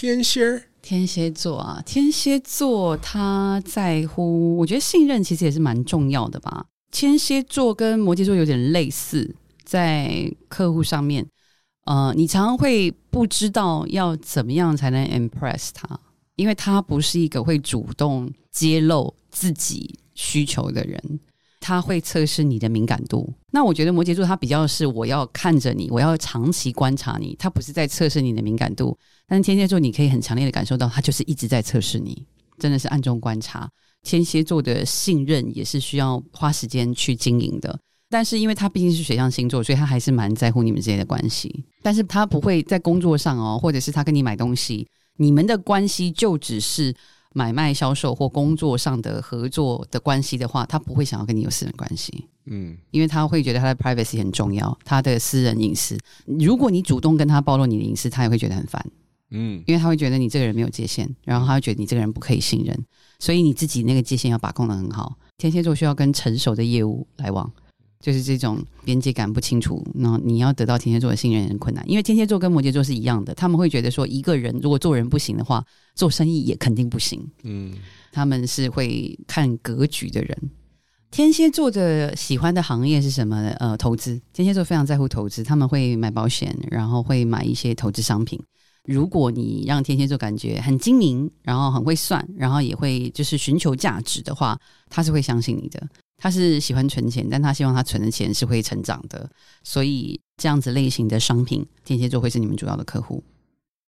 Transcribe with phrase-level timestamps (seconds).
[0.00, 6.64] 天蝎，天蝎座啊，天蝎座他在乎，我觉得信任其实也是蛮重要的吧。
[6.90, 11.28] 天蝎座跟摩羯座有点类似，在客户上面，
[11.84, 16.00] 呃，你常常会不知道要怎么样才能 impress 他，
[16.36, 21.20] 因为他不是一个会主动揭露自己需求的人。
[21.70, 23.32] 他会测试你的敏感度。
[23.52, 27.36] 那我觉得摩羯座他比较是我要看着你，我要长期观察你。
[27.38, 28.98] 他不是在测试你的敏感度，
[29.28, 32.26] 但是天蝎座你可以很强烈的感受到，他就是一直在测试你，
[32.58, 33.70] 真的是暗中观察。
[34.02, 37.78] 天蝎座的信任也是需要花时间去经营的。
[38.08, 41.64] 但是因为他毕竟是水象星座，所以他还是蛮在乎你们之间的关系。
[41.82, 46.92] 但是他不会在工作上哦，或者是他跟你买东西，你们的关系就只是。
[47.32, 55.96] 买卖、销售或工作上的合作的关系的话，他不会想要跟你有私人关系，嗯，因为他会觉得他的 privacy 很重要，他的私人隐私。
[56.26, 58.84] 如果你主动跟他暴露你的隐私，他也会觉得很烦，
[59.30, 62.76] 嗯，因为他会觉得你这个人没有界限，然后他会觉得你这个人不可以信任，
[63.18, 65.16] 所以你自己那个界限要把控的很好。
[65.38, 67.50] 天蝎座需要跟成熟的业务来往。
[68.00, 75.62] 就是这种边界感不清楚，那你要得到天蝎座的信任很困难，因为天蝎座跟摩羯座是一样的，他们会觉得说一个人如果做人不行的话，
[75.94, 77.22] 做生意也肯定不行。
[77.42, 77.76] 嗯，
[78.10, 80.50] 他们是会看格局的人。
[81.10, 83.36] 天蝎座的喜欢的行业是什么？
[83.58, 84.20] 呃，投资。
[84.32, 88.40] 天蝎座非常在乎投资，他们会买保险，然后会买一些投资商品。
[88.84, 95.86] 如果你让天蝎座感觉很精明，然后很会算，然后也会就是寻求价值的话，他是会相信你的。
[96.20, 99.28] 他是喜欢存钱，但他希望他存的钱是会成长的，
[99.64, 103.24] 所以这样子类型的商品，天蝎座会是你们主要的客户。